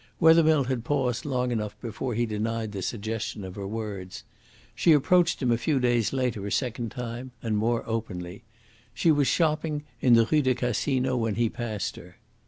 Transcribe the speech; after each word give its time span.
Wethermill 0.19 0.63
had 0.63 0.83
paused 0.83 1.25
long 1.25 1.51
enough 1.51 1.79
before 1.79 2.15
he 2.15 2.25
denied 2.25 2.71
the 2.71 2.81
suggestion 2.81 3.43
of 3.43 3.53
her 3.53 3.67
words. 3.67 4.23
She 4.73 4.93
approached 4.93 5.43
him 5.43 5.51
a 5.51 5.59
few 5.59 5.79
days 5.79 6.11
later 6.11 6.43
a 6.47 6.51
second 6.51 6.89
time 6.89 7.29
and 7.43 7.55
more 7.55 7.83
openly. 7.87 8.43
She 8.95 9.11
was 9.11 9.27
shopping 9.27 9.83
in 10.01 10.13
the 10.13 10.25
Rue 10.25 10.41
du 10.41 10.55
Casino 10.55 11.15
when 11.15 11.35
he 11.35 11.49
passed 11.49 11.97
her. 11.97 12.17